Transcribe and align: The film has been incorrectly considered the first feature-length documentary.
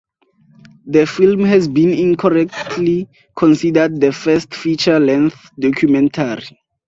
The 0.87 1.05
film 1.05 1.41
has 1.43 1.67
been 1.67 1.91
incorrectly 1.93 3.07
considered 3.35 4.01
the 4.01 4.11
first 4.11 4.51
feature-length 4.55 5.51
documentary. 5.59 6.57